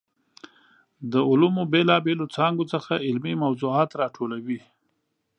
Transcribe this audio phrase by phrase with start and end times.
[1.11, 4.59] د علومو بېلا بېلو څانګو څخه علمي موضوعات راټولوي.